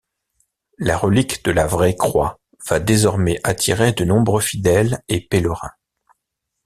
La 0.79 0.97
relique 0.97 1.45
de 1.45 1.51
la 1.51 1.67
Vraie 1.67 1.95
Croix 1.95 2.39
va 2.67 2.79
désormais 2.79 3.39
attirer 3.43 3.91
de 3.93 4.03
nombreux 4.03 4.41
fidèles 4.41 5.03
et 5.09 5.21
pèlerins. 5.27 5.73